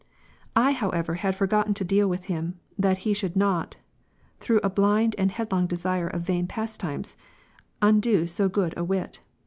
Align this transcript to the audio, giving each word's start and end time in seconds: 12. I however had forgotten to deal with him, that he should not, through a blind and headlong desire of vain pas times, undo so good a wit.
12. 0.53 0.67
I 0.67 0.71
however 0.71 1.13
had 1.13 1.35
forgotten 1.35 1.75
to 1.75 1.83
deal 1.83 2.07
with 2.09 2.25
him, 2.25 2.59
that 2.75 2.97
he 3.05 3.13
should 3.13 3.35
not, 3.35 3.75
through 4.39 4.59
a 4.63 4.69
blind 4.71 5.13
and 5.19 5.29
headlong 5.31 5.67
desire 5.67 6.07
of 6.07 6.23
vain 6.23 6.47
pas 6.47 6.75
times, 6.75 7.15
undo 7.83 8.25
so 8.25 8.49
good 8.49 8.73
a 8.75 8.83
wit. 8.83 9.21